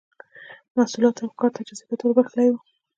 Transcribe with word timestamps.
محصولاتو 0.75 1.21
او 1.23 1.29
ښکار 1.33 1.51
ته 1.55 1.61
جذابیت 1.67 2.01
ور 2.01 2.11
بخښلی 2.17 2.47
و 2.51 2.55